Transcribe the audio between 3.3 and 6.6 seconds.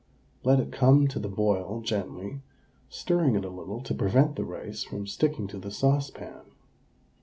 it a little to prevent the rice from sticking to the saucepan.